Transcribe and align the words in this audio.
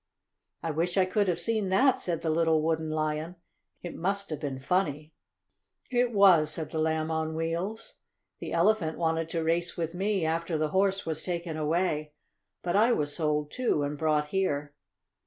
"I 0.63 0.71
wish 0.71 0.97
I 0.97 1.05
could 1.05 1.27
have 1.27 1.39
seen 1.39 1.69
that," 1.69 1.99
said 1.99 2.23
the 2.23 2.31
little 2.31 2.63
Wooden 2.63 2.89
Lion. 2.89 3.35
"It 3.83 3.93
must 3.95 4.31
have 4.31 4.39
been 4.39 4.57
funny." 4.57 5.13
"It 5.91 6.11
was," 6.11 6.49
said 6.49 6.71
the 6.71 6.79
Lamb 6.79 7.11
on 7.11 7.35
Wheels. 7.35 7.97
"The 8.39 8.51
Elephant 8.51 8.97
wanted 8.97 9.29
to 9.29 9.43
race 9.43 9.77
with 9.77 9.93
me, 9.93 10.25
after 10.25 10.57
the 10.57 10.69
Horse 10.69 11.05
was 11.05 11.21
taken 11.21 11.55
away. 11.55 12.13
But 12.63 12.75
I 12.75 12.91
was 12.93 13.15
sold, 13.15 13.51
too, 13.51 13.83
and 13.83 13.95
brought 13.95 14.29
here." 14.29 14.73